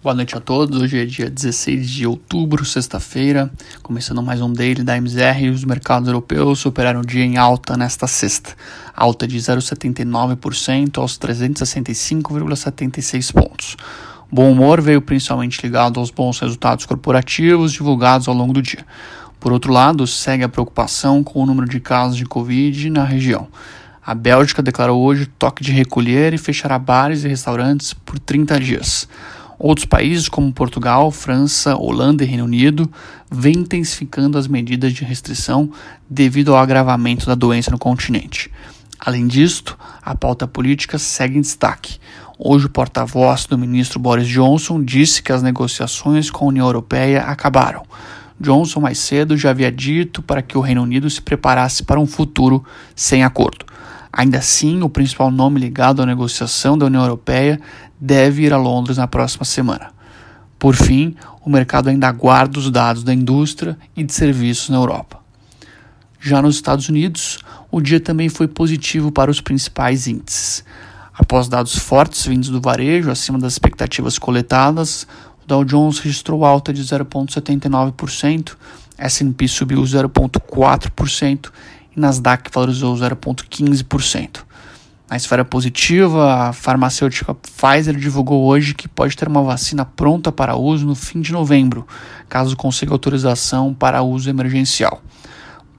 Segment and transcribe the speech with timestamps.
[0.00, 0.80] Boa noite a todos.
[0.80, 3.50] Hoje é dia 16 de outubro, sexta-feira,
[3.82, 5.50] começando mais um daily da MZR.
[5.52, 8.54] Os mercados europeus superaram o dia em alta nesta sexta,
[8.94, 13.76] alta de 0,79% aos 365,76 pontos.
[14.30, 18.86] Bom humor veio principalmente ligado aos bons resultados corporativos divulgados ao longo do dia.
[19.40, 23.48] Por outro lado, segue a preocupação com o número de casos de Covid na região.
[24.06, 29.08] A Bélgica declarou hoje toque de recolher e fechará bares e restaurantes por 30 dias.
[29.58, 32.88] Outros países, como Portugal, França, Holanda e Reino Unido,
[33.30, 35.70] vêm intensificando as medidas de restrição
[36.08, 38.50] devido ao agravamento da doença no continente.
[39.00, 41.98] Além disto, a pauta política segue em destaque.
[42.38, 47.22] Hoje, o porta-voz do ministro Boris Johnson disse que as negociações com a União Europeia
[47.22, 47.82] acabaram.
[48.40, 52.06] Johnson, mais cedo, já havia dito para que o Reino Unido se preparasse para um
[52.06, 53.66] futuro sem acordo.
[54.18, 57.60] Ainda assim, o principal nome ligado à negociação da União Europeia
[58.00, 59.92] deve ir a Londres na próxima semana.
[60.58, 65.20] Por fim, o mercado ainda aguarda os dados da indústria e de serviços na Europa.
[66.18, 67.38] Já nos Estados Unidos,
[67.70, 70.64] o dia também foi positivo para os principais índices.
[71.16, 75.06] Após dados fortes vindos do varejo acima das expectativas coletadas,
[75.44, 78.56] o Dow Jones registrou alta de 0,79%,
[78.98, 84.44] S&P subiu 0,4% e Nasdaq valorizou 0,15%.
[85.10, 90.54] Na esfera positiva, a farmacêutica Pfizer divulgou hoje que pode ter uma vacina pronta para
[90.54, 91.86] uso no fim de novembro,
[92.28, 95.02] caso consiga autorização para uso emergencial.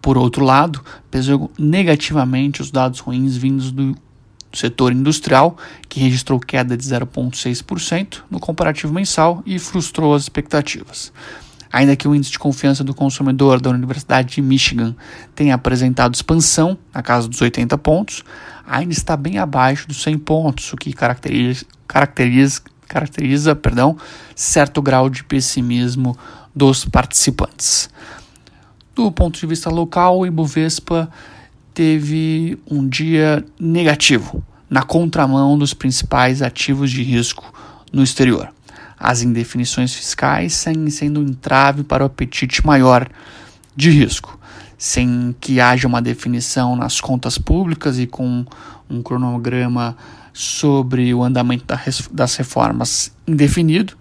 [0.00, 3.94] Por outro lado, pesou negativamente os dados ruins vindos do
[4.52, 11.12] setor industrial, que registrou queda de 0,6% no comparativo mensal e frustrou as expectativas.
[11.72, 14.94] Ainda que o índice de confiança do consumidor da Universidade de Michigan
[15.34, 18.24] tenha apresentado expansão, na casa dos 80 pontos,
[18.66, 23.96] ainda está bem abaixo dos 100 pontos, o que caracteriza, caracteriza, caracteriza perdão,
[24.34, 26.16] certo grau de pessimismo
[26.54, 27.88] dos participantes.
[28.94, 31.08] Do ponto de vista local, o Ibovespa
[31.72, 37.52] teve um dia negativo, na contramão dos principais ativos de risco
[37.92, 38.52] no exterior.
[39.02, 43.08] As indefinições fiscais seguem sendo um entrave para o apetite maior
[43.74, 44.38] de risco,
[44.76, 48.44] sem que haja uma definição nas contas públicas e com
[48.90, 49.96] um cronograma
[50.34, 51.64] sobre o andamento
[52.12, 53.94] das reformas indefinido.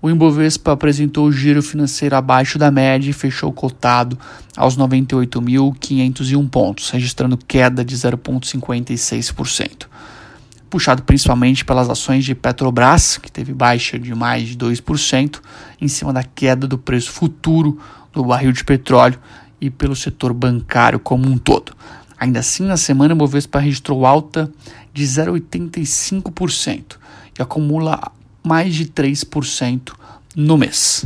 [0.00, 4.18] O Ibovespa apresentou o giro financeiro abaixo da média e fechou cotado
[4.56, 9.86] aos 98.501 pontos, registrando queda de 0,56%
[10.72, 15.38] puxado principalmente pelas ações de Petrobras, que teve baixa de mais de 2%,
[15.78, 17.78] em cima da queda do preço futuro
[18.10, 19.20] do barril de petróleo
[19.60, 21.76] e pelo setor bancário como um todo.
[22.18, 24.50] Ainda assim, na semana, o Bovespa registrou alta
[24.94, 26.96] de 0,85%
[27.38, 28.10] e acumula
[28.42, 29.92] mais de 3%
[30.34, 31.04] no mês.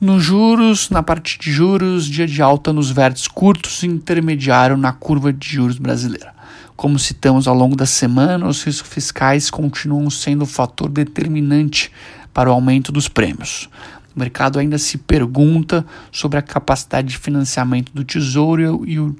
[0.00, 4.92] Nos juros, na parte de juros, dia de alta nos vértices curtos e intermediário na
[4.92, 6.39] curva de juros brasileira.
[6.80, 11.92] Como citamos ao longo da semana, os riscos fiscais continuam sendo o fator determinante
[12.32, 13.68] para o aumento dos prêmios.
[14.16, 19.14] O mercado ainda se pergunta sobre a capacidade de financiamento do Tesouro e, o,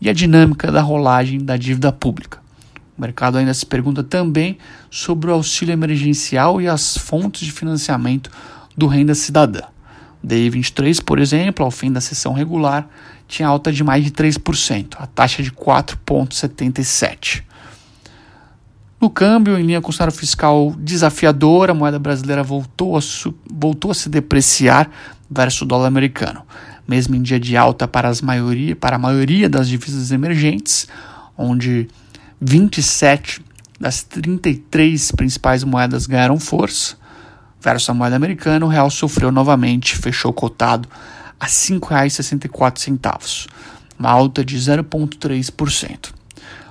[0.00, 2.38] e a dinâmica da rolagem da dívida pública.
[2.96, 4.56] O mercado ainda se pergunta também
[4.88, 8.30] sobre o auxílio emergencial e as fontes de financiamento
[8.76, 9.62] do Renda Cidadã.
[10.24, 12.88] DI23, por exemplo, ao fim da sessão regular,
[13.30, 17.42] tinha alta de mais de 3%, a taxa de 4,77%.
[19.00, 23.00] No câmbio, em linha com o cenário fiscal desafiador, a moeda brasileira voltou a,
[23.50, 24.90] voltou a se depreciar
[25.30, 26.42] versus o dólar americano.
[26.86, 30.86] Mesmo em dia de alta para, as maioria, para a maioria das divisas emergentes,
[31.38, 31.88] onde
[32.40, 33.42] 27
[33.78, 36.96] das 33 principais moedas ganharam força,
[37.62, 40.86] versus a moeda americana, o real sofreu novamente, fechou cotado
[41.40, 43.48] a R$ 5,64,
[43.98, 46.12] uma alta de 0,3%.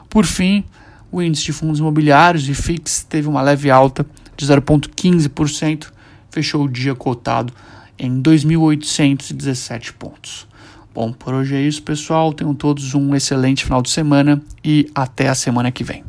[0.08, 0.64] Por fim,
[1.12, 4.06] o índice de fundos imobiliários e FIX teve uma leve alta
[4.38, 5.88] de 0,15%,
[6.30, 7.52] fechou o dia cotado
[7.98, 10.48] em 2.817 pontos.
[10.94, 12.34] Bom, por hoje é isso, pessoal.
[12.34, 16.04] Tenham todos um excelente final de semana e até a semana que vem.